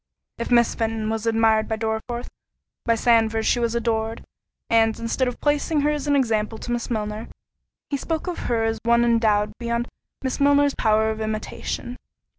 [0.39, 2.27] If Miss Fenton was admired by Dorriforth,
[2.85, 7.29] by Sandford she was adored—and, instead of placing her as an example to Miss Milner,
[7.91, 9.87] he spoke of her as of one endowed beyond
[10.23, 11.97] Miss Milner's power of imitation.